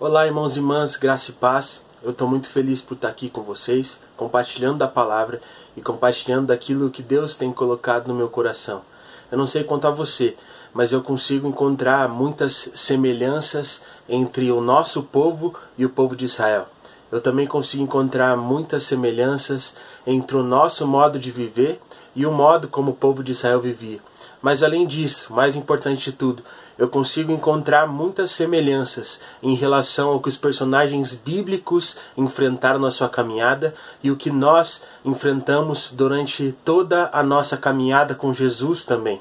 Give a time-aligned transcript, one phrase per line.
[0.00, 1.80] Olá, irmãos e irmãs, graça e paz.
[2.04, 5.40] Eu estou muito feliz por estar aqui com vocês, compartilhando da palavra
[5.76, 8.82] e compartilhando daquilo que Deus tem colocado no meu coração.
[9.28, 10.36] Eu não sei quanto a você,
[10.72, 16.68] mas eu consigo encontrar muitas semelhanças entre o nosso povo e o povo de Israel.
[17.10, 19.74] Eu também consigo encontrar muitas semelhanças
[20.06, 21.80] entre o nosso modo de viver
[22.14, 23.98] e o modo como o povo de Israel vivia.
[24.40, 26.44] Mas além disso, mais importante de tudo,
[26.78, 33.08] eu consigo encontrar muitas semelhanças em relação ao que os personagens bíblicos enfrentaram na sua
[33.08, 39.20] caminhada e o que nós enfrentamos durante toda a nossa caminhada com Jesus também.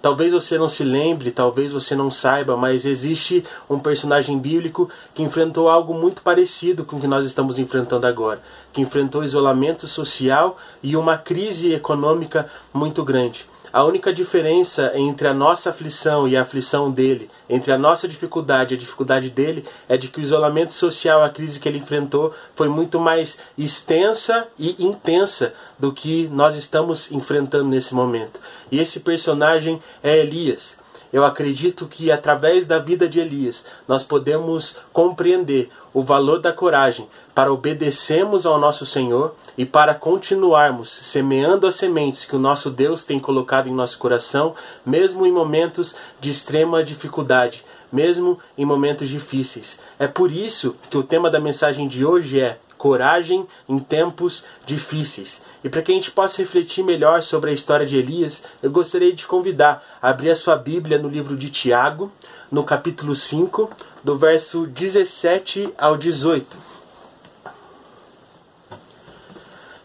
[0.00, 5.22] Talvez você não se lembre, talvez você não saiba, mas existe um personagem bíblico que
[5.22, 8.40] enfrentou algo muito parecido com o que nós estamos enfrentando agora,
[8.72, 13.46] que enfrentou isolamento social e uma crise econômica muito grande.
[13.76, 18.72] A única diferença entre a nossa aflição e a aflição dele, entre a nossa dificuldade
[18.72, 22.32] e a dificuldade dele, é de que o isolamento social, a crise que ele enfrentou,
[22.54, 28.40] foi muito mais extensa e intensa do que nós estamos enfrentando nesse momento.
[28.72, 30.78] E esse personagem é Elias.
[31.12, 37.08] Eu acredito que através da vida de Elias nós podemos compreender o valor da coragem
[37.34, 43.06] para obedecermos ao nosso Senhor e para continuarmos semeando as sementes que o nosso Deus
[43.06, 49.80] tem colocado em nosso coração, mesmo em momentos de extrema dificuldade, mesmo em momentos difíceis.
[49.98, 55.40] É por isso que o tema da mensagem de hoje é coragem em tempos difíceis.
[55.64, 59.14] E para que a gente possa refletir melhor sobre a história de Elias, eu gostaria
[59.14, 62.12] de convidar a abrir a sua Bíblia no livro de Tiago,
[62.52, 63.70] no capítulo 5,
[64.06, 66.46] do verso 17 ao 18.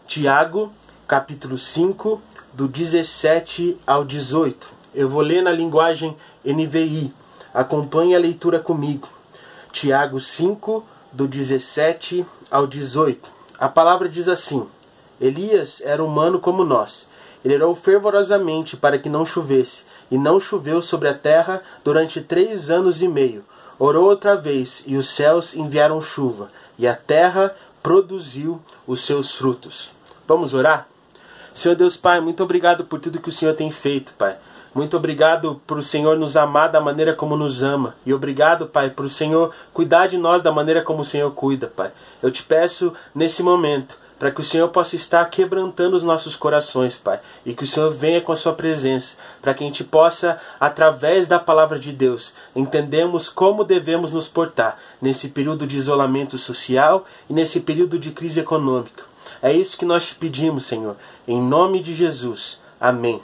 [0.06, 0.72] Tiago,
[1.08, 4.68] capítulo 5, do 17 ao 18.
[4.94, 7.12] Eu vou ler na linguagem NVI.
[7.52, 9.08] Acompanhe a leitura comigo.
[9.72, 13.28] Tiago 5, do 17 ao 18.
[13.58, 14.68] A palavra diz assim:
[15.20, 17.08] Elias era humano como nós.
[17.44, 22.70] Ele orou fervorosamente para que não chovesse, e não choveu sobre a terra durante três
[22.70, 23.44] anos e meio.
[23.84, 29.90] Orou outra vez, e os céus enviaram chuva, e a terra produziu os seus frutos.
[30.24, 30.86] Vamos orar?
[31.52, 34.36] Senhor Deus Pai, muito obrigado por tudo que o Senhor tem feito, Pai.
[34.72, 37.96] Muito obrigado por o Senhor nos amar da maneira como nos ama.
[38.06, 41.66] E obrigado, Pai, por o Senhor cuidar de nós da maneira como o Senhor cuida,
[41.66, 41.90] Pai.
[42.22, 46.94] Eu te peço nesse momento para que o Senhor possa estar quebrantando os nossos corações,
[46.94, 50.38] Pai, e que o Senhor venha com a sua presença, para que a gente possa,
[50.60, 57.04] através da palavra de Deus, entendermos como devemos nos portar nesse período de isolamento social
[57.28, 59.02] e nesse período de crise econômica.
[59.42, 60.94] É isso que nós te pedimos, Senhor,
[61.26, 62.60] em nome de Jesus.
[62.80, 63.20] Amém.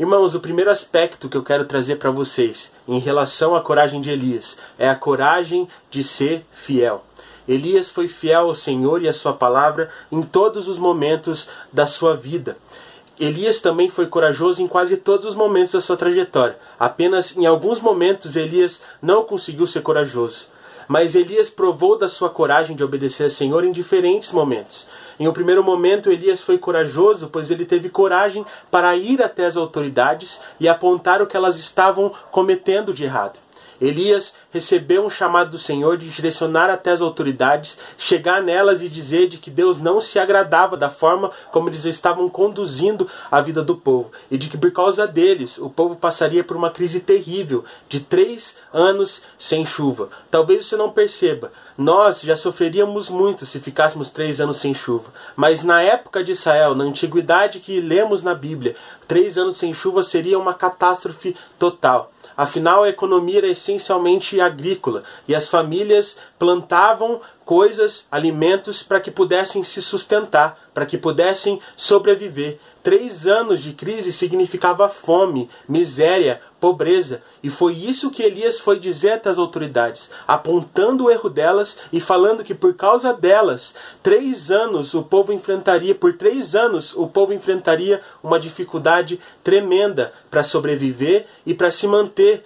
[0.00, 4.10] Irmãos, o primeiro aspecto que eu quero trazer para vocês em relação à coragem de
[4.10, 7.04] Elias é a coragem de ser fiel.
[7.48, 12.16] Elias foi fiel ao Senhor e à sua palavra em todos os momentos da sua
[12.16, 12.56] vida.
[13.18, 16.58] Elias também foi corajoso em quase todos os momentos da sua trajetória.
[16.78, 20.46] Apenas em alguns momentos Elias não conseguiu ser corajoso.
[20.88, 24.86] Mas Elias provou da sua coragem de obedecer ao Senhor em diferentes momentos.
[25.18, 29.56] Em um primeiro momento, Elias foi corajoso, pois ele teve coragem para ir até as
[29.56, 33.45] autoridades e apontar o que elas estavam cometendo de errado.
[33.80, 39.28] Elias recebeu um chamado do Senhor de direcionar até as autoridades, chegar nelas e dizer
[39.28, 43.76] de que Deus não se agradava da forma como eles estavam conduzindo a vida do
[43.76, 48.00] povo e de que por causa deles o povo passaria por uma crise terrível de
[48.00, 50.08] três anos sem chuva.
[50.30, 55.62] Talvez você não perceba, nós já sofreríamos muito se ficássemos três anos sem chuva, mas
[55.62, 58.74] na época de Israel, na antiguidade que lemos na Bíblia,
[59.06, 62.12] três anos sem chuva seria uma catástrofe total.
[62.36, 69.62] Afinal, a economia era essencialmente agrícola e as famílias plantavam coisas, alimentos, para que pudessem
[69.62, 72.58] se sustentar, para que pudessem sobreviver.
[72.82, 77.22] Três anos de crise significava fome, miséria, pobreza.
[77.42, 82.42] E foi isso que Elias foi dizer às autoridades, apontando o erro delas e falando
[82.42, 83.72] que por causa delas,
[84.02, 90.42] três anos o povo enfrentaria, por três anos o povo enfrentaria uma dificuldade tremenda para
[90.42, 92.44] sobreviver e para se manter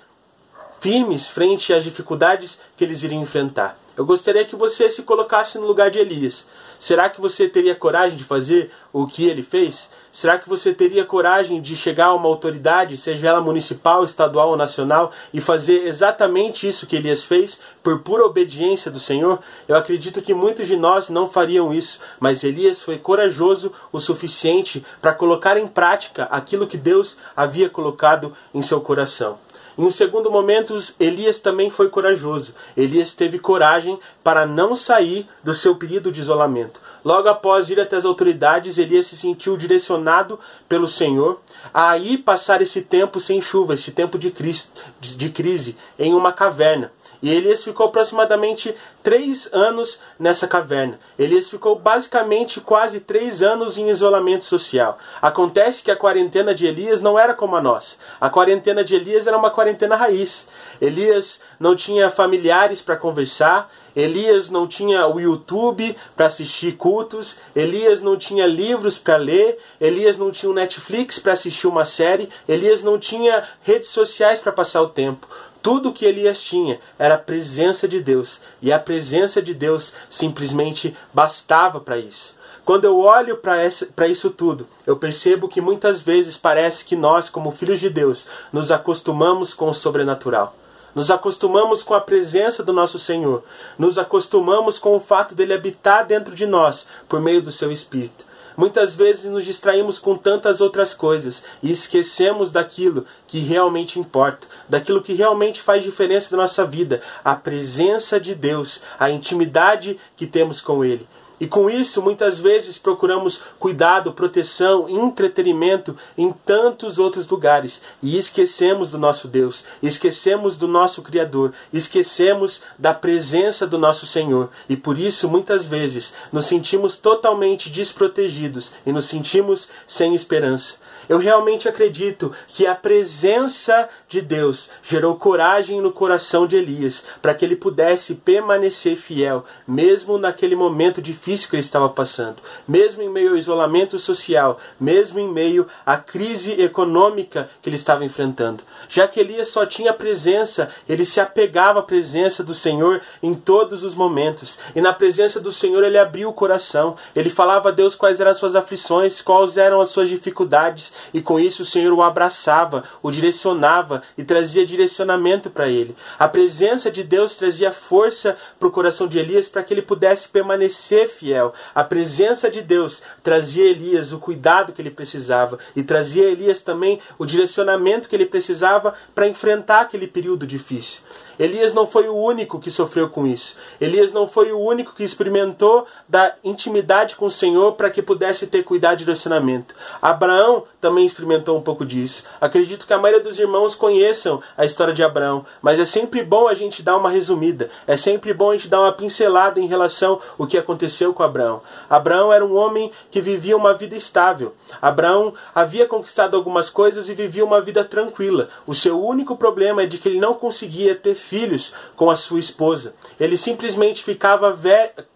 [0.79, 3.80] firmes frente às dificuldades que eles iriam enfrentar.
[3.97, 6.47] Eu gostaria que você se colocasse no lugar de Elias.
[6.79, 9.91] Será que você teria coragem de fazer o que ele fez?
[10.13, 14.57] Será que você teria coragem de chegar a uma autoridade, seja ela municipal, estadual ou
[14.57, 19.41] nacional, e fazer exatamente isso que Elias fez, por pura obediência do Senhor?
[19.69, 24.85] Eu acredito que muitos de nós não fariam isso, mas Elias foi corajoso o suficiente
[25.03, 29.39] para colocar em prática aquilo que Deus havia colocado em seu coração.
[29.83, 32.55] Em segundo momento, Elias também foi corajoso.
[32.77, 36.79] Elias teve coragem para não sair do seu período de isolamento.
[37.03, 40.39] Logo após ir até as autoridades, Elias se sentiu direcionado
[40.69, 41.41] pelo Senhor
[41.73, 46.93] a ir passar esse tempo sem chuva, esse tempo de crise, em uma caverna.
[47.23, 50.99] E Elias ficou aproximadamente três anos nessa caverna.
[51.19, 54.99] Elias ficou basicamente quase três anos em isolamento social.
[55.21, 57.97] Acontece que a quarentena de Elias não era como a nossa.
[58.21, 60.49] A quarentena de Elias era uma quarentena raiz.
[60.81, 68.01] Elias não tinha familiares para conversar, Elias não tinha o YouTube para assistir cultos, Elias
[68.01, 72.83] não tinha livros para ler, Elias não tinha o Netflix para assistir uma série, Elias
[72.83, 75.27] não tinha redes sociais para passar o tempo.
[75.63, 80.97] Tudo que Elias tinha era a presença de Deus, e a presença de Deus simplesmente
[81.13, 82.35] bastava para isso.
[82.65, 87.51] Quando eu olho para isso tudo, eu percebo que muitas vezes parece que nós, como
[87.51, 90.55] filhos de Deus, nos acostumamos com o sobrenatural.
[90.95, 93.43] Nos acostumamos com a presença do nosso Senhor.
[93.79, 98.25] Nos acostumamos com o fato dele habitar dentro de nós por meio do seu Espírito.
[98.61, 105.01] Muitas vezes nos distraímos com tantas outras coisas e esquecemos daquilo que realmente importa, daquilo
[105.01, 110.61] que realmente faz diferença na nossa vida, a presença de Deus, a intimidade que temos
[110.61, 111.09] com Ele.
[111.41, 118.91] E com isso, muitas vezes procuramos cuidado, proteção, entretenimento em tantos outros lugares e esquecemos
[118.91, 124.51] do nosso Deus, esquecemos do nosso Criador, esquecemos da presença do nosso Senhor.
[124.69, 130.80] E por isso, muitas vezes, nos sentimos totalmente desprotegidos e nos sentimos sem esperança.
[131.11, 137.35] Eu realmente acredito que a presença de Deus gerou coragem no coração de Elias para
[137.35, 142.37] que ele pudesse permanecer fiel, mesmo naquele momento difícil que ele estava passando,
[142.67, 148.05] mesmo em meio ao isolamento social, mesmo em meio à crise econômica que ele estava
[148.05, 148.63] enfrentando.
[148.89, 153.83] Já que Elias só tinha presença, ele se apegava à presença do Senhor em todos
[153.83, 154.61] os momentos.
[154.77, 158.31] E na presença do Senhor ele abriu o coração, ele falava a Deus quais eram
[158.31, 162.85] as suas aflições, quais eram as suas dificuldades, e com isso o Senhor o abraçava,
[163.03, 165.97] o direcionava e trazia direcionamento para ele.
[166.19, 170.29] A presença de Deus trazia força para o coração de Elias para que ele pudesse
[170.29, 171.53] permanecer fiel.
[171.75, 177.01] A presença de Deus trazia Elias o cuidado que ele precisava e trazia Elias também
[177.19, 181.01] o direcionamento que ele precisava para enfrentar aquele período difícil.
[181.39, 183.57] Elias não foi o único que sofreu com isso.
[183.81, 188.47] Elias não foi o único que experimentou da intimidade com o Senhor para que pudesse
[188.47, 189.75] ter cuidado de direcionamento.
[190.03, 192.25] Abraão também experimentou um pouco disso.
[192.41, 196.49] Acredito que a maioria dos irmãos conheçam a história de Abraão, mas é sempre bom
[196.49, 197.71] a gente dar uma resumida.
[197.87, 201.61] É sempre bom a gente dar uma pincelada em relação ao que aconteceu com Abraão.
[201.89, 204.55] Abraão era um homem que vivia uma vida estável.
[204.81, 208.49] Abraão havia conquistado algumas coisas e vivia uma vida tranquila.
[208.67, 212.41] O seu único problema é de que ele não conseguia ter filhos com a sua
[212.41, 212.95] esposa.
[213.19, 214.59] Ele simplesmente ficava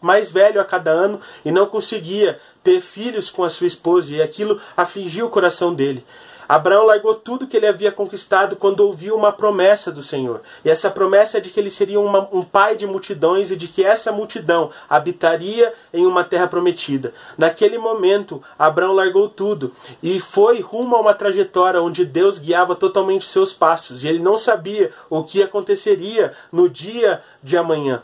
[0.00, 4.22] mais velho a cada ano e não conseguia ter filhos com a sua esposa, e
[4.22, 6.04] aquilo afligiu o coração dele.
[6.48, 10.42] Abraão largou tudo que ele havia conquistado quando ouviu uma promessa do Senhor.
[10.64, 13.66] E essa promessa é de que ele seria uma, um pai de multidões e de
[13.66, 17.14] que essa multidão habitaria em uma terra prometida.
[17.36, 19.72] Naquele momento, Abraão largou tudo
[20.02, 24.04] e foi rumo a uma trajetória onde Deus guiava totalmente seus passos.
[24.04, 28.02] E ele não sabia o que aconteceria no dia de amanhã.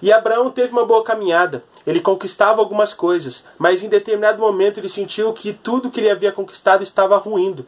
[0.00, 1.62] E Abraão teve uma boa caminhada.
[1.86, 6.32] Ele conquistava algumas coisas, mas em determinado momento ele sentiu que tudo que ele havia
[6.32, 7.66] conquistado estava ruindo.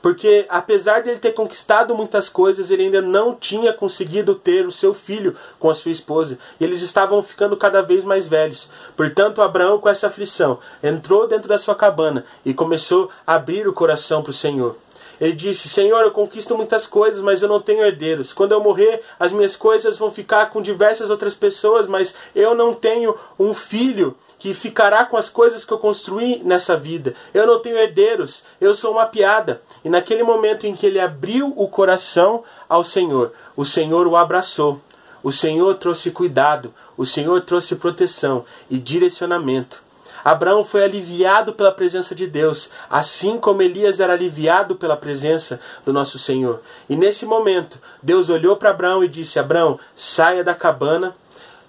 [0.00, 4.70] Porque apesar de ele ter conquistado muitas coisas, ele ainda não tinha conseguido ter o
[4.70, 6.38] seu filho com a sua esposa.
[6.60, 8.68] E eles estavam ficando cada vez mais velhos.
[8.96, 13.72] Portanto, Abraão, com essa aflição, entrou dentro da sua cabana e começou a abrir o
[13.72, 14.76] coração para o Senhor.
[15.20, 18.32] Ele disse: Senhor, eu conquisto muitas coisas, mas eu não tenho herdeiros.
[18.32, 22.74] Quando eu morrer, as minhas coisas vão ficar com diversas outras pessoas, mas eu não
[22.74, 27.14] tenho um filho que ficará com as coisas que eu construí nessa vida.
[27.32, 29.62] Eu não tenho herdeiros, eu sou uma piada.
[29.84, 34.80] E naquele momento em que ele abriu o coração ao Senhor, o Senhor o abraçou.
[35.22, 39.85] O Senhor trouxe cuidado, o Senhor trouxe proteção e direcionamento.
[40.26, 45.92] Abraão foi aliviado pela presença de Deus, assim como Elias era aliviado pela presença do
[45.92, 46.62] nosso Senhor.
[46.88, 51.14] E nesse momento, Deus olhou para Abraão e disse: Abraão, saia da cabana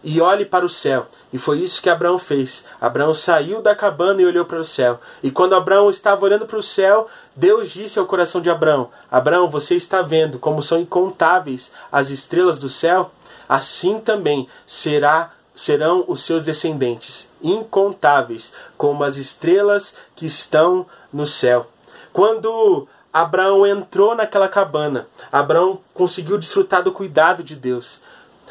[0.04, 1.06] e olhe para o céu.
[1.32, 2.66] E foi isso que Abraão fez.
[2.82, 5.00] Abraão saiu da cabana e olhou para o céu.
[5.22, 9.48] E quando Abraão estava olhando para o céu, Deus disse ao coração de Abraão: Abraão,
[9.48, 13.12] você está vendo como são incontáveis as estrelas do céu?
[13.48, 21.68] Assim também será serão os seus descendentes, incontáveis, como as estrelas que estão no céu.
[22.14, 25.08] Quando Abraão entrou naquela cabana.
[25.32, 28.00] Abraão conseguiu desfrutar do cuidado de Deus.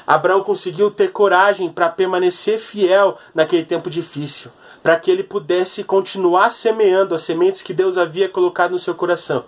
[0.04, 4.50] Abraão conseguiu ter coragem para permanecer fiel naquele tempo difícil,
[4.82, 9.44] para que ele pudesse continuar semeando as sementes que Deus havia colocado no seu coração,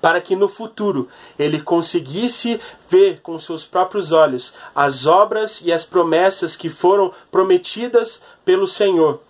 [0.00, 5.84] para que no futuro ele conseguisse ver com seus próprios olhos as obras e as
[5.84, 9.20] promessas que foram prometidas pelo Senhor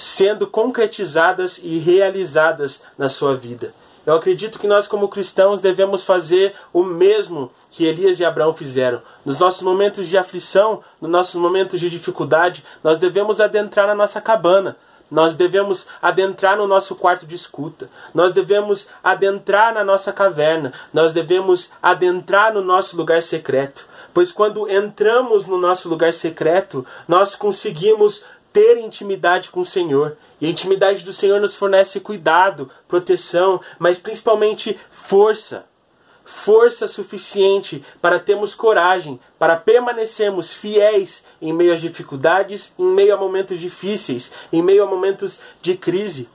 [0.00, 3.74] sendo concretizadas e realizadas na sua vida.
[4.06, 9.02] Eu acredito que nós, como cristãos, devemos fazer o mesmo que Elias e Abraão fizeram.
[9.26, 14.20] Nos nossos momentos de aflição, nos nossos momentos de dificuldade, nós devemos adentrar na nossa
[14.22, 14.74] cabana.
[15.10, 17.90] Nós devemos adentrar no nosso quarto de escuta.
[18.14, 20.72] Nós devemos adentrar na nossa caverna.
[20.92, 23.88] Nós devemos adentrar no nosso lugar secreto.
[24.14, 30.16] Pois quando entramos no nosso lugar secreto, nós conseguimos ter intimidade com o Senhor.
[30.40, 35.64] E a intimidade do Senhor nos fornece cuidado, proteção, mas principalmente força.
[36.32, 43.16] Força suficiente para termos coragem, para permanecermos fiéis em meio às dificuldades, em meio a
[43.16, 46.28] momentos difíceis, em meio a momentos de crise.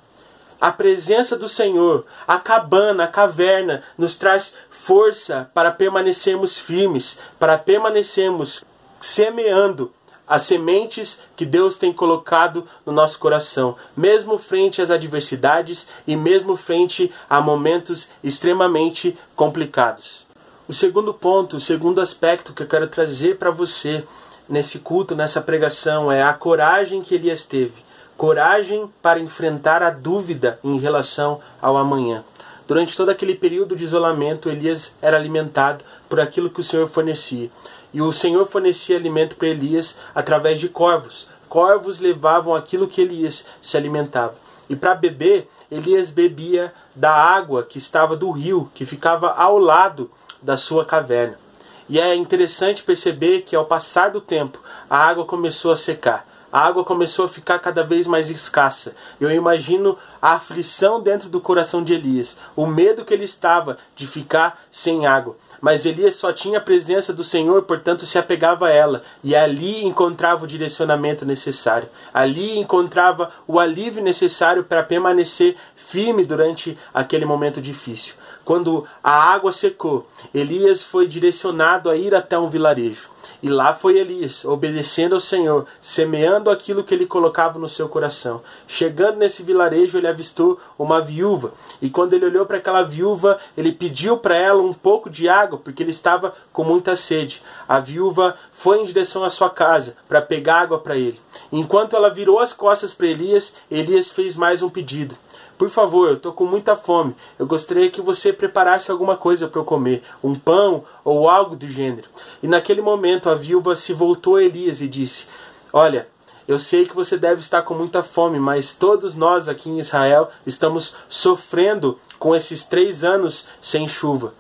[0.60, 7.58] A presença do Senhor, a cabana, a caverna, nos traz força para permanecermos firmes, para
[7.58, 8.66] permanecermos
[9.00, 9.94] semeando
[10.28, 16.56] as sementes que Deus tem colocado no nosso coração, mesmo frente às adversidades e mesmo
[16.56, 20.26] frente a momentos extremamente complicados.
[20.68, 24.04] O segundo ponto, o segundo aspecto que eu quero trazer para você
[24.50, 27.86] nesse culto, nessa pregação, é a coragem que Elias teve.
[28.18, 32.24] Coragem para enfrentar a dúvida em relação ao amanhã.
[32.68, 37.52] Durante todo aquele período de isolamento, Elias era alimentado por aquilo que o Senhor fornecia.
[37.96, 41.30] E o Senhor fornecia alimento para Elias através de corvos.
[41.48, 44.36] Corvos levavam aquilo que Elias se alimentava.
[44.70, 50.12] E para beber, Elias bebia da água que estava do rio, que ficava ao lado
[50.42, 51.40] da sua caverna.
[51.88, 54.60] E é interessante perceber que ao passar do tempo,
[54.90, 56.28] a água começou a secar.
[56.52, 58.94] A água começou a ficar cada vez mais escassa.
[59.22, 64.06] Eu imagino a aflição dentro do coração de Elias, o medo que ele estava de
[64.06, 65.38] ficar sem água.
[65.66, 69.84] Mas Elias só tinha a presença do Senhor, portanto se apegava a ela, e ali
[69.84, 71.90] encontrava o direcionamento necessário.
[72.14, 78.14] Ali encontrava o alívio necessário para permanecer firme durante aquele momento difícil.
[78.44, 83.10] Quando a água secou, Elias foi direcionado a ir até um vilarejo.
[83.42, 88.42] E lá foi Elias, obedecendo ao Senhor, semeando aquilo que ele colocava no seu coração.
[88.68, 91.54] Chegando nesse vilarejo, ele avistou uma viúva.
[91.82, 95.60] E quando ele olhou para aquela viúva, ele pediu para ela um pouco de água,
[95.60, 97.42] porque ele estava com muita sede.
[97.68, 101.20] A viúva foi em direção à sua casa para pegar água para ele.
[101.52, 105.16] Enquanto ela virou as costas para Elias, Elias fez mais um pedido.
[105.58, 107.16] Por favor, eu estou com muita fome.
[107.40, 111.68] Eu gostaria que você preparasse alguma coisa para eu comer, um pão ou algo do
[111.68, 112.08] gênero.
[112.44, 115.28] E naquele momento a viúva se voltou a Elias e disse:
[115.72, 116.08] Olha,
[116.48, 120.30] eu sei que você deve estar com muita fome, mas todos nós aqui em Israel
[120.46, 124.34] estamos sofrendo com esses três anos sem chuva.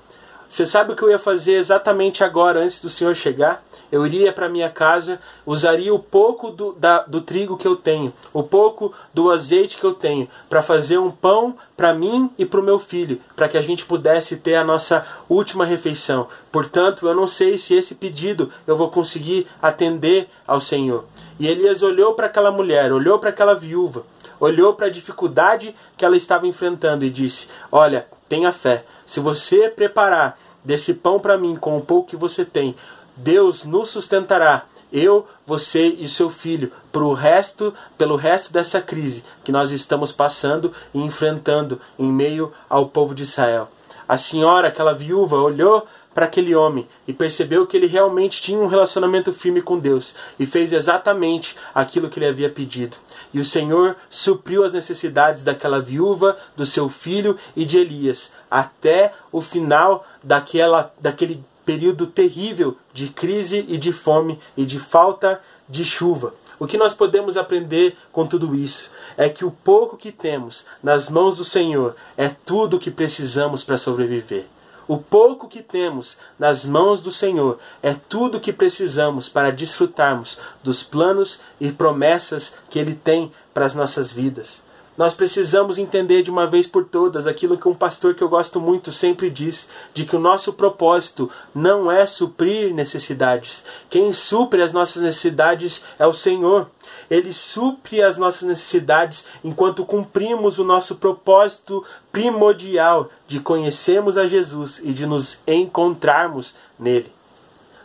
[0.48, 3.65] Você sabe o que eu ia fazer exatamente agora, antes do Senhor chegar?
[3.92, 8.14] Eu iria para minha casa, usaria o pouco do, da, do trigo que eu tenho,
[8.34, 12.60] o pouco do azeite que eu tenho, para fazer um pão para mim e para
[12.60, 16.28] o meu filho, para que a gente pudesse ter a nossa última refeição.
[16.52, 21.06] Portanto, eu não sei se esse pedido eu vou conseguir atender ao Senhor.
[21.40, 24.04] E Elias olhou para aquela mulher, olhou para aquela viúva,
[24.40, 28.86] olhou para a dificuldade que ela estava enfrentando e disse: Olha, tenha fé.
[29.06, 32.76] Se você preparar desse pão para mim com o pouco que você tem,
[33.16, 34.66] Deus nos sustentará.
[34.92, 40.72] Eu, você e seu filho, pro resto, pelo resto dessa crise que nós estamos passando
[40.94, 43.70] e enfrentando em meio ao povo de Israel.
[44.08, 48.68] A senhora, aquela viúva, olhou para aquele homem e percebeu que ele realmente tinha um
[48.68, 52.96] relacionamento firme com Deus e fez exatamente aquilo que ele havia pedido.
[53.34, 59.12] E o Senhor supriu as necessidades daquela viúva, do seu filho e de Elias até
[59.30, 65.84] o final daquela, daquele período terrível de crise e de fome e de falta de
[65.84, 66.34] chuva.
[66.60, 71.10] O que nós podemos aprender com tudo isso é que o pouco que temos nas
[71.10, 74.46] mãos do Senhor é tudo o que precisamos para sobreviver.
[74.88, 80.38] O pouco que temos nas mãos do Senhor é tudo o que precisamos para desfrutarmos
[80.64, 84.62] dos planos e promessas que Ele tem para as nossas vidas.
[84.98, 88.62] Nós precisamos entender de uma vez por todas aquilo que um pastor que eu gosto
[88.62, 93.64] muito sempre diz: de que o nosso propósito não é suprir necessidades.
[93.90, 96.70] Quem supre as nossas necessidades é o Senhor.
[97.10, 104.80] ele supre as nossas necessidades enquanto cumprimos o nosso propósito primordial de conhecermos a Jesus
[104.82, 107.12] e de nos encontrarmos nele.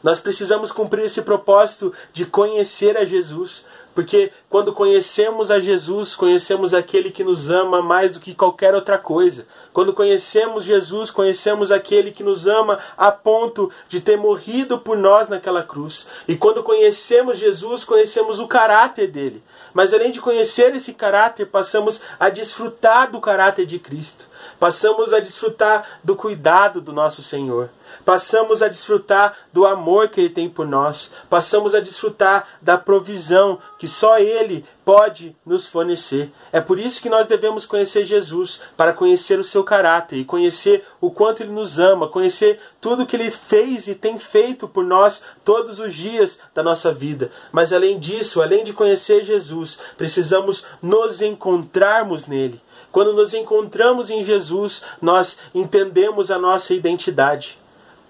[0.02, 3.64] Nós precisamos cumprir esse propósito de conhecer a Jesus,
[3.94, 8.98] porque quando conhecemos a Jesus, conhecemos aquele que nos ama mais do que qualquer outra
[8.98, 9.46] coisa.
[9.72, 15.28] Quando conhecemos Jesus, conhecemos aquele que nos ama a ponto de ter morrido por nós
[15.28, 16.06] naquela cruz.
[16.26, 19.42] E quando conhecemos Jesus, conhecemos o caráter dele.
[19.72, 24.29] Mas além de conhecer esse caráter, passamos a desfrutar do caráter de Cristo.
[24.60, 27.70] Passamos a desfrutar do cuidado do nosso Senhor.
[28.04, 31.10] Passamos a desfrutar do amor que Ele tem por nós.
[31.30, 36.30] Passamos a desfrutar da provisão que só Ele pode nos fornecer.
[36.52, 40.84] É por isso que nós devemos conhecer Jesus, para conhecer o seu caráter e conhecer
[41.00, 45.22] o quanto Ele nos ama, conhecer tudo que Ele fez e tem feito por nós
[45.42, 47.30] todos os dias da nossa vida.
[47.50, 52.60] Mas além disso, além de conhecer Jesus, precisamos nos encontrarmos nele.
[52.92, 57.58] Quando nos encontramos em Jesus, nós entendemos a nossa identidade.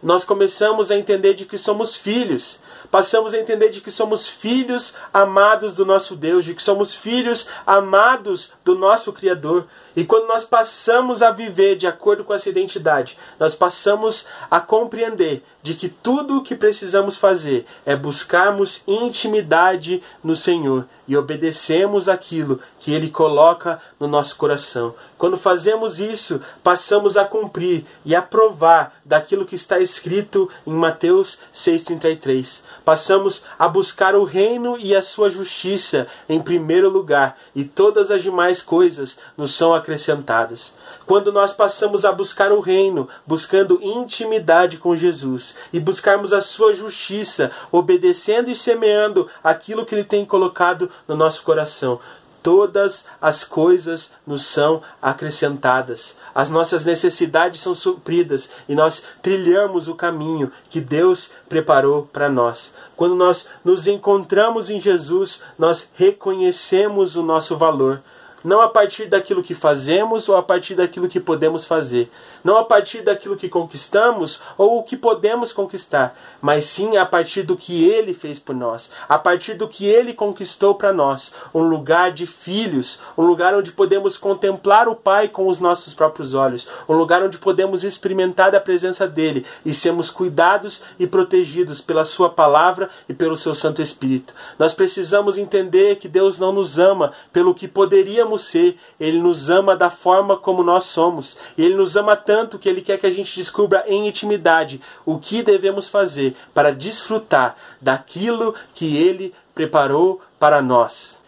[0.03, 2.60] Nós começamos a entender de que somos filhos.
[2.91, 7.47] Passamos a entender de que somos filhos amados do nosso Deus, de que somos filhos
[7.67, 9.67] amados do nosso Criador.
[9.97, 15.43] E quando nós passamos a viver de acordo com essa identidade, nós passamos a compreender
[15.63, 22.61] de que tudo o que precisamos fazer é buscarmos intimidade no Senhor e obedecemos aquilo
[22.79, 24.95] que Ele coloca no nosso coração.
[25.19, 31.37] Quando fazemos isso, passamos a cumprir e a provar daquilo que está escrito em Mateus
[31.53, 32.60] 6,33.
[32.85, 38.23] Passamos a buscar o reino e a sua justiça em primeiro lugar, e todas as
[38.23, 40.73] demais coisas nos são acrescentadas.
[41.07, 46.75] Quando nós passamos a buscar o reino, buscando intimidade com Jesus e buscarmos a sua
[46.75, 52.01] justiça, obedecendo e semeando aquilo que ele tem colocado no nosso coração,
[52.43, 56.17] todas as coisas nos são acrescentadas.
[56.35, 62.73] As nossas necessidades são supridas e nós trilhamos o caminho que Deus preparou para nós.
[62.97, 68.03] Quando nós nos encontramos em Jesus, nós reconhecemos o nosso valor
[68.45, 72.11] não a partir daquilo que fazemos ou a partir daquilo que podemos fazer,
[72.43, 77.43] não a partir daquilo que conquistamos ou o que podemos conquistar, mas sim a partir
[77.43, 81.63] do que ele fez por nós, a partir do que ele conquistou para nós, um
[81.63, 86.69] lugar de filhos, um lugar onde podemos contemplar o Pai com os nossos próprios olhos,
[86.89, 92.31] um lugar onde podemos experimentar a presença dele e sermos cuidados e protegidos pela sua
[92.31, 94.35] palavra e pelo seu Santo Espírito.
[94.59, 99.77] Nós precisamos entender que Deus não nos ama pelo que poderíamos ser, ele nos ama
[99.77, 101.37] da forma como nós somos.
[101.57, 105.19] E ele nos ama tanto que ele quer que a gente descubra em intimidade o
[105.19, 111.19] que devemos fazer para desfrutar daquilo que ele preparou para nós.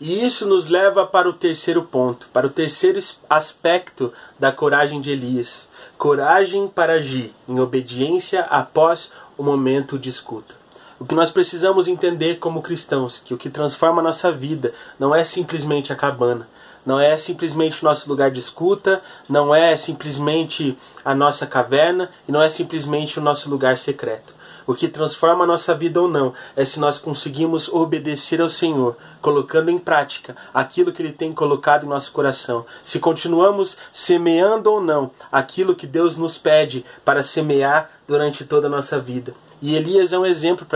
[0.00, 5.10] E isso nos leva para o terceiro ponto, para o terceiro aspecto da coragem de
[5.10, 5.68] Elias.
[5.98, 10.59] Coragem para agir em obediência após o momento de escuta.
[11.00, 15.14] O que nós precisamos entender como cristãos, que o que transforma a nossa vida não
[15.14, 16.46] é simplesmente a cabana,
[16.84, 22.32] não é simplesmente o nosso lugar de escuta, não é simplesmente a nossa caverna e
[22.32, 24.34] não é simplesmente o nosso lugar secreto.
[24.66, 28.94] O que transforma a nossa vida ou não é se nós conseguimos obedecer ao Senhor,
[29.22, 32.66] colocando em prática aquilo que Ele tem colocado em nosso coração.
[32.84, 38.70] Se continuamos semeando ou não aquilo que Deus nos pede para semear durante toda a
[38.70, 39.32] nossa vida.
[39.62, 40.66] E Elias é um exemplo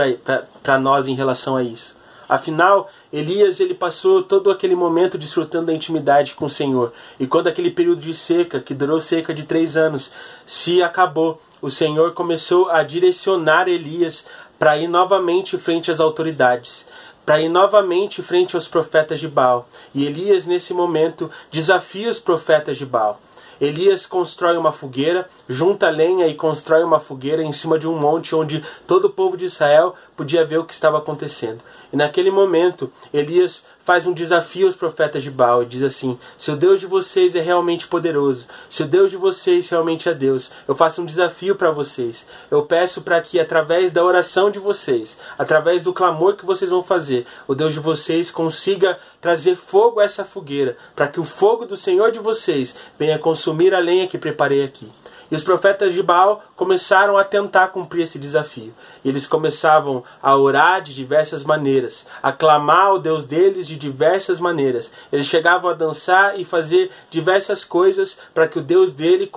[0.61, 1.95] para nós em relação a isso.
[2.27, 6.91] Afinal, Elias ele passou todo aquele momento desfrutando da intimidade com o Senhor.
[7.19, 10.11] E quando aquele período de seca, que durou cerca de três anos,
[10.45, 14.25] se acabou, o Senhor começou a direcionar Elias
[14.57, 16.85] para ir novamente frente às autoridades,
[17.25, 19.67] para ir novamente frente aos profetas de Baal.
[19.93, 23.19] E Elias, nesse momento, desafia os profetas de Baal.
[23.59, 28.35] Elias constrói uma fogueira, junta lenha e constrói uma fogueira em cima de um monte
[28.35, 31.61] onde todo o povo de Israel podia ver o que estava acontecendo.
[31.91, 36.51] E naquele momento, Elias faz um desafio aos profetas de Baal e diz assim: Se
[36.51, 40.51] o Deus de vocês é realmente poderoso, se o Deus de vocês realmente é Deus,
[40.67, 42.25] eu faço um desafio para vocês.
[42.49, 46.81] Eu peço para que, através da oração de vocês, através do clamor que vocês vão
[46.81, 51.65] fazer, o Deus de vocês consiga trazer fogo a essa fogueira, para que o fogo
[51.65, 54.91] do Senhor de vocês venha consumir a lenha que preparei aqui.
[55.31, 58.73] E os profetas de Baal começaram a tentar cumprir esse desafio.
[59.03, 64.91] Eles começavam a orar de diversas maneiras, a clamar ao Deus deles de diversas maneiras.
[65.11, 69.31] Eles chegavam a dançar e fazer diversas coisas para que o Deus dele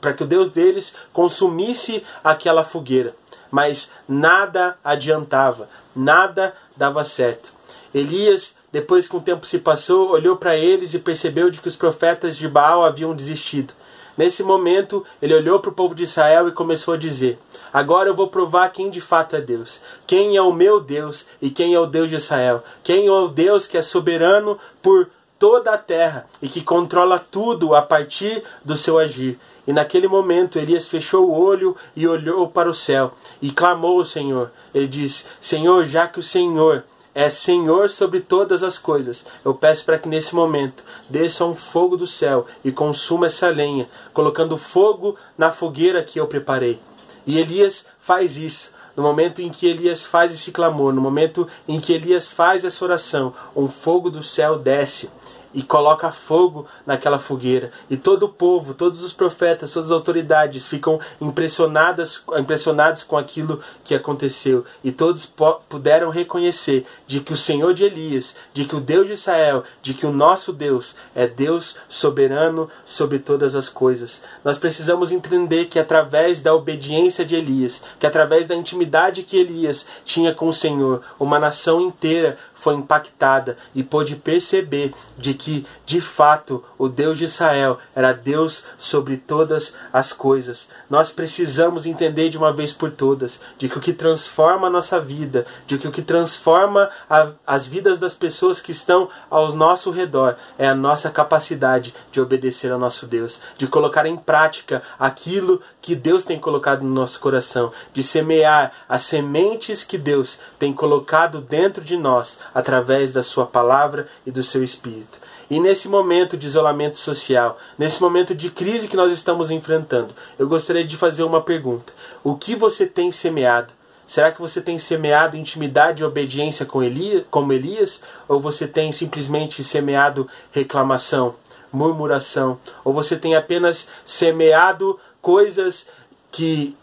[0.00, 3.14] para que o Deus deles consumisse aquela fogueira.
[3.50, 7.52] Mas nada adiantava, nada dava certo.
[7.94, 11.76] Elias depois que um tempo se passou, olhou para eles e percebeu de que os
[11.76, 13.72] profetas de Baal haviam desistido.
[14.16, 17.38] Nesse momento, ele olhou para o povo de Israel e começou a dizer:
[17.72, 19.80] Agora eu vou provar quem de fato é Deus.
[20.06, 22.62] Quem é o meu Deus e quem é o Deus de Israel.
[22.82, 27.74] Quem é o Deus que é soberano por toda a terra e que controla tudo
[27.74, 29.38] a partir do seu agir.
[29.66, 34.04] E naquele momento Elias fechou o olho e olhou para o céu e clamou ao
[34.04, 34.50] Senhor.
[34.74, 39.24] Ele diz: Senhor, já que o Senhor é Senhor sobre todas as coisas.
[39.44, 43.88] Eu peço para que nesse momento desça um fogo do céu e consuma essa lenha,
[44.12, 46.80] colocando fogo na fogueira que eu preparei.
[47.26, 48.72] E Elias faz isso.
[48.96, 52.84] No momento em que Elias faz esse clamor, no momento em que Elias faz essa
[52.84, 55.10] oração, um fogo do céu desce
[55.54, 57.70] e coloca fogo naquela fogueira.
[57.88, 63.60] E todo o povo, todos os profetas, todas as autoridades ficam impressionadas, impressionados com aquilo
[63.84, 64.64] que aconteceu.
[64.82, 65.32] E todos
[65.68, 69.94] puderam reconhecer de que o Senhor de Elias, de que o Deus de Israel, de
[69.94, 74.20] que o nosso Deus é Deus soberano sobre todas as coisas.
[74.44, 79.86] Nós precisamos entender que através da obediência de Elias, que através da intimidade que Elias
[80.04, 85.43] tinha com o Senhor, uma nação inteira foi impactada e pôde perceber de que,
[85.86, 90.68] de fato, o Deus de Israel era Deus sobre todas as coisas.
[90.88, 95.00] Nós precisamos entender de uma vez por todas de que o que transforma a nossa
[95.00, 99.90] vida, de que o que transforma a, as vidas das pessoas que estão ao nosso
[99.90, 105.60] redor é a nossa capacidade de obedecer ao nosso Deus, de colocar em prática aquilo
[105.80, 111.40] que Deus tem colocado no nosso coração, de semear as sementes que Deus tem colocado
[111.40, 115.18] dentro de nós através da Sua palavra e do seu Espírito.
[115.50, 120.48] E nesse momento de isolamento social, nesse momento de crise que nós estamos enfrentando, eu
[120.48, 123.72] gostaria de fazer uma pergunta: O que você tem semeado?
[124.06, 128.02] Será que você tem semeado intimidade e obediência com Elias, como Elias?
[128.28, 131.34] Ou você tem simplesmente semeado reclamação,
[131.72, 132.58] murmuração?
[132.84, 135.86] Ou você tem apenas semeado coisas
[136.30, 136.76] que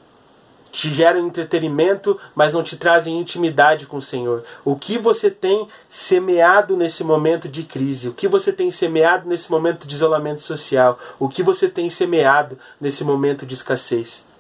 [0.72, 4.44] te geram entretenimento, mas não te trazem intimidade com o Senhor.
[4.64, 8.10] O que você tem semeado nesse momento de crise?
[8.10, 10.98] O que você tem semeado nesse momento de isolamento social?
[11.20, 14.31] O que você tem semeado nesse momento de escassez?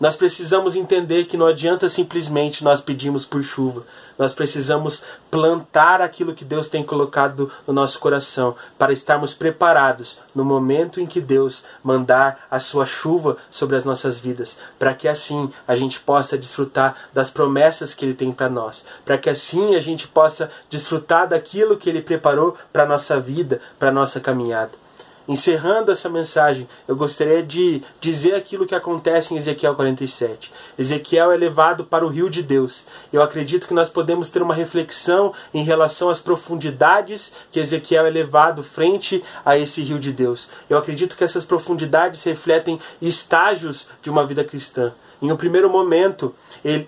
[0.00, 3.82] Nós precisamos entender que não adianta simplesmente nós pedirmos por chuva.
[4.16, 10.44] Nós precisamos plantar aquilo que Deus tem colocado no nosso coração para estarmos preparados no
[10.44, 15.52] momento em que Deus mandar a sua chuva sobre as nossas vidas, para que assim
[15.66, 19.80] a gente possa desfrutar das promessas que ele tem para nós, para que assim a
[19.80, 24.87] gente possa desfrutar daquilo que ele preparou para nossa vida, para nossa caminhada.
[25.28, 30.50] Encerrando essa mensagem, eu gostaria de dizer aquilo que acontece em Ezequiel 47.
[30.78, 32.86] Ezequiel é levado para o rio de Deus.
[33.12, 38.10] Eu acredito que nós podemos ter uma reflexão em relação às profundidades que Ezequiel é
[38.10, 40.48] levado frente a esse rio de Deus.
[40.70, 44.94] Eu acredito que essas profundidades refletem estágios de uma vida cristã.
[45.20, 46.32] Em um primeiro momento,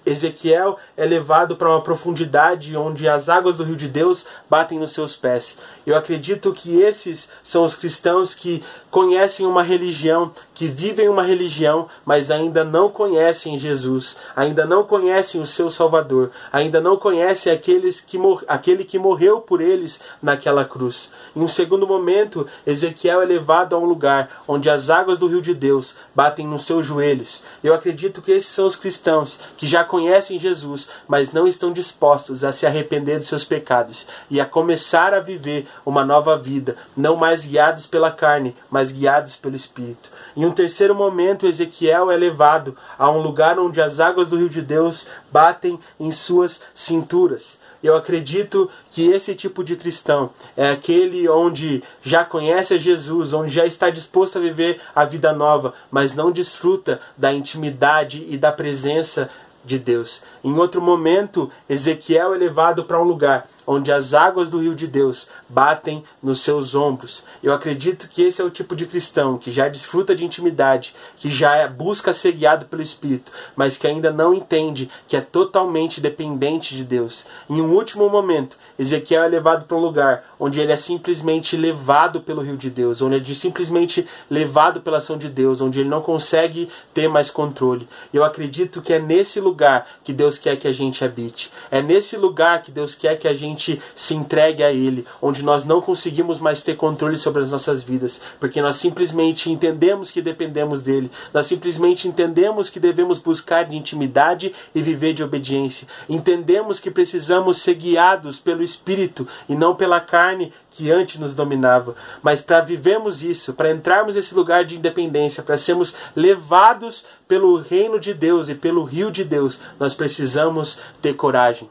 [0.07, 4.93] Ezequiel é levado para uma profundidade onde as águas do rio de Deus batem nos
[4.93, 5.57] seus pés.
[5.87, 11.89] Eu acredito que esses são os cristãos que conhecem uma religião, que vivem uma religião,
[12.05, 17.99] mas ainda não conhecem Jesus, ainda não conhecem o seu Salvador, ainda não conhecem aqueles
[17.99, 21.11] que aquele que morreu por eles naquela cruz.
[21.35, 25.41] Em um segundo momento, Ezequiel é levado a um lugar onde as águas do rio
[25.41, 27.43] de Deus batem nos seus joelhos.
[27.65, 32.45] Eu acredito que esses são os cristãos que já conhecem Jesus, mas não estão dispostos
[32.45, 37.17] a se arrepender dos seus pecados e a começar a viver uma nova vida, não
[37.17, 40.11] mais guiados pela carne, mas guiados pelo Espírito.
[40.37, 44.49] Em um terceiro momento, Ezequiel é levado a um lugar onde as águas do rio
[44.49, 47.59] de Deus batem em suas cinturas.
[47.83, 53.53] Eu acredito que esse tipo de cristão é aquele onde já conhece a Jesus, onde
[53.53, 58.53] já está disposto a viver a vida nova, mas não desfruta da intimidade e da
[58.53, 59.31] presença
[59.65, 60.23] de Deus.
[60.43, 64.87] Em outro momento, Ezequiel é levado para um lugar onde as águas do rio de
[64.87, 67.23] Deus batem nos seus ombros.
[67.43, 71.31] Eu acredito que esse é o tipo de cristão que já desfruta de intimidade, que
[71.31, 76.75] já busca ser guiado pelo Espírito, mas que ainda não entende que é totalmente dependente
[76.75, 77.25] de Deus.
[77.49, 82.23] Em um último momento, Ezequiel é levado para um lugar onde ele é simplesmente levado
[82.23, 85.89] pelo rio de Deus, onde ele é simplesmente levado pela ação de Deus, onde ele
[85.89, 87.87] não consegue ter mais controle.
[88.13, 91.53] Eu acredito que é nesse lugar que Deus quer que a gente habite.
[91.71, 95.67] É nesse lugar que Deus quer que a gente se entregue a Ele, onde nós
[95.67, 100.81] não conseguimos mais ter controle sobre as nossas vidas, porque nós simplesmente entendemos que dependemos
[100.81, 106.91] dele, nós simplesmente entendemos que devemos buscar de intimidade e viver de obediência, entendemos que
[106.91, 110.30] precisamos ser guiados pelo Espírito e não pela carne
[110.71, 115.57] que antes nos dominava, mas para vivermos isso, para entrarmos nesse lugar de independência, para
[115.57, 121.69] sermos levados pelo reino de Deus e pelo rio de Deus, nós precisamos ter coragem.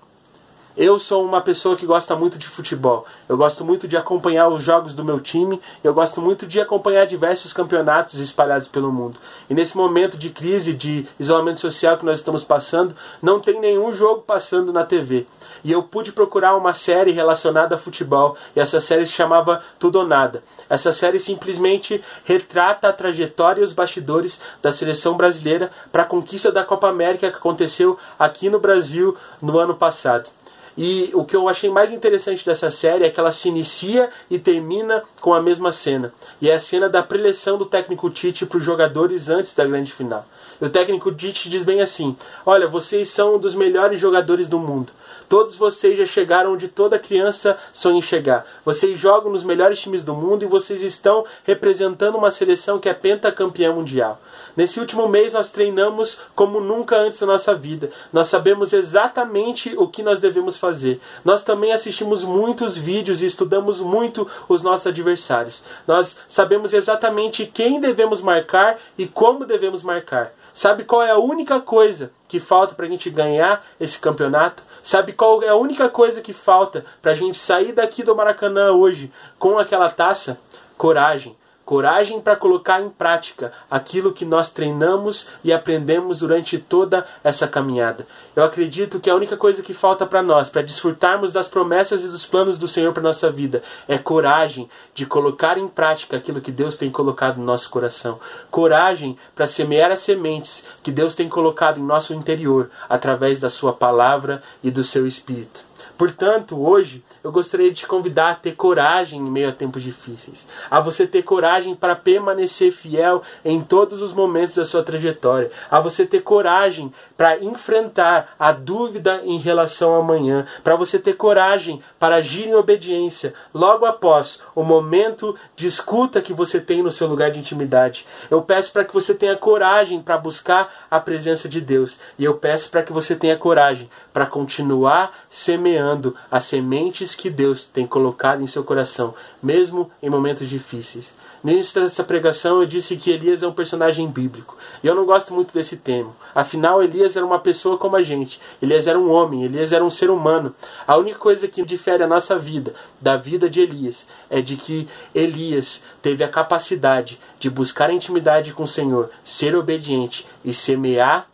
[0.81, 3.05] Eu sou uma pessoa que gosta muito de futebol.
[3.27, 5.59] Eu gosto muito de acompanhar os jogos do meu time.
[5.83, 9.19] Eu gosto muito de acompanhar diversos campeonatos espalhados pelo mundo.
[9.49, 13.91] E nesse momento de crise, de isolamento social que nós estamos passando, não tem nenhum
[13.91, 15.27] jogo passando na TV.
[15.65, 18.37] E eu pude procurar uma série relacionada a futebol.
[18.55, 20.41] E essa série se chamava Tudo ou Nada.
[20.69, 26.53] Essa série simplesmente retrata a trajetória e os bastidores da seleção brasileira para a conquista
[26.53, 30.38] da Copa América que aconteceu aqui no Brasil no ano passado.
[30.81, 34.39] E o que eu achei mais interessante dessa série é que ela se inicia e
[34.39, 36.13] termina com a mesma cena.
[36.41, 39.91] E é a cena da preleção do técnico Tite para os jogadores antes da grande
[39.91, 40.25] final.
[40.61, 42.15] E o técnico Tite diz bem assim:
[42.45, 44.93] Olha, vocês são um dos melhores jogadores do mundo.
[45.27, 48.45] Todos vocês já chegaram onde toda criança sonha em chegar.
[48.63, 52.93] Vocês jogam nos melhores times do mundo e vocês estão representando uma seleção que é
[52.93, 54.17] pentacampeã mundial.
[54.59, 57.91] Nesse último mês nós treinamos como nunca antes na nossa vida.
[58.11, 60.99] Nós sabemos exatamente o que nós devemos fazer.
[61.23, 65.63] Nós também assistimos muitos vídeos e estudamos muito os nossos adversários.
[65.87, 70.33] Nós sabemos exatamente quem devemos marcar e como devemos marcar.
[70.53, 74.61] Sabe qual é a única coisa que falta para a gente ganhar esse campeonato?
[74.83, 78.73] Sabe qual é a única coisa que falta para a gente sair daqui do Maracanã
[78.73, 80.37] hoje com aquela taça?
[80.77, 81.38] Coragem
[81.69, 88.07] coragem para colocar em prática aquilo que nós treinamos e aprendemos durante toda essa caminhada.
[88.35, 92.07] Eu acredito que a única coisa que falta para nós, para desfrutarmos das promessas e
[92.07, 96.51] dos planos do Senhor para nossa vida, é coragem de colocar em prática aquilo que
[96.51, 98.19] Deus tem colocado no nosso coração.
[98.49, 103.73] Coragem para semear as sementes que Deus tem colocado em nosso interior através da sua
[103.73, 105.68] palavra e do seu espírito.
[105.99, 110.47] Portanto, hoje eu gostaria de te convidar a ter coragem em meio a tempos difíceis,
[110.71, 115.81] a você ter coragem para permanecer fiel em todos os momentos da sua trajetória, a
[115.81, 121.81] você ter coragem para enfrentar a dúvida em relação ao amanhã, para você ter coragem
[121.99, 127.07] para agir em obediência logo após o momento de escuta que você tem no seu
[127.07, 128.07] lugar de intimidade.
[128.31, 132.35] Eu peço para que você tenha coragem para buscar a presença de Deus e eu
[132.35, 138.41] peço para que você tenha coragem para continuar semeando as sementes que Deus tem colocado
[138.41, 141.13] em seu coração, mesmo em momentos difíceis.
[141.43, 144.57] Dessa pregação eu disse que Elias é um personagem bíblico.
[144.83, 146.15] E eu não gosto muito desse termo.
[146.35, 148.39] Afinal, Elias era uma pessoa como a gente.
[148.61, 150.53] Elias era um homem, Elias era um ser humano.
[150.85, 154.87] A única coisa que difere a nossa vida da vida de Elias é de que
[155.15, 161.28] Elias teve a capacidade de buscar intimidade com o Senhor, ser obediente e semear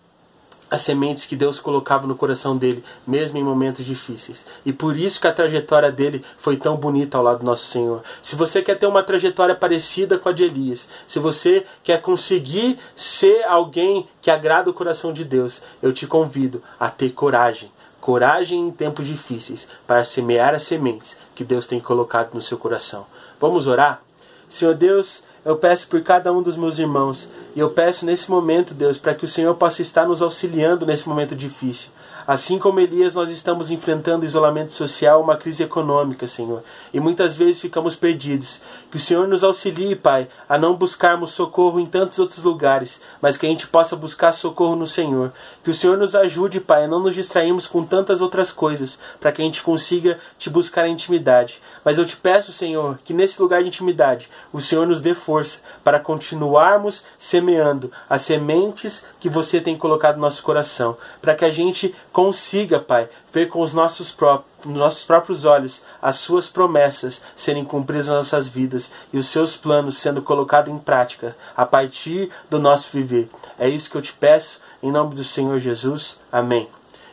[0.76, 4.46] as sementes que Deus colocava no coração dele, mesmo em momentos difíceis.
[4.66, 8.04] E por isso que a trajetória dele foi tão bonita ao lado do nosso Senhor.
[8.22, 12.78] Se você quer ter uma trajetória parecida com a de Elias, se você quer conseguir
[12.96, 17.72] ser alguém que agrada o coração de Deus, eu te convido a ter coragem.
[18.00, 23.06] Coragem em tempos difíceis para semear as sementes que Deus tem colocado no seu coração.
[23.40, 24.04] Vamos orar?
[24.48, 27.30] Senhor Deus, eu peço por cada um dos meus irmãos.
[27.56, 31.08] E eu peço nesse momento, Deus, para que o Senhor possa estar nos auxiliando nesse
[31.08, 31.90] momento difícil.
[32.28, 36.64] Assim como Elias, nós estamos enfrentando isolamento social, uma crise econômica, Senhor.
[36.92, 38.60] E muitas vezes ficamos perdidos.
[38.90, 43.38] Que o Senhor nos auxilie, Pai, a não buscarmos socorro em tantos outros lugares, mas
[43.38, 45.32] que a gente possa buscar socorro no Senhor.
[45.64, 49.32] Que o Senhor nos ajude, Pai, a não nos distrairmos com tantas outras coisas, para
[49.32, 51.62] que a gente consiga te buscar em intimidade.
[51.84, 55.60] Mas eu te peço, Senhor, que nesse lugar de intimidade, o Senhor nos dê força
[55.84, 61.52] para continuarmos semeando as sementes que você tem colocado no nosso coração, para que a
[61.52, 67.65] gente consiga, Pai, ver com os nossos, pró nossos próprios olhos as suas promessas serem
[67.65, 72.58] cumpridas nas nossas vidas e os seus planos sendo colocados em prática a partir do
[72.58, 73.28] nosso viver.
[73.60, 76.17] É isso que eu te peço, em nome do Senhor Jesus.
[76.32, 76.69] Amém.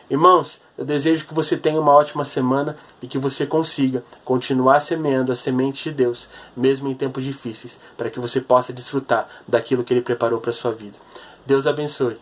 [0.09, 5.33] Irmãos, eu desejo que você tenha uma ótima semana e que você consiga continuar semeando
[5.33, 9.93] a semente de Deus, mesmo em tempos difíceis, para que você possa desfrutar daquilo que
[9.93, 10.97] Ele preparou para a sua vida.
[11.45, 12.17] Deus abençoe.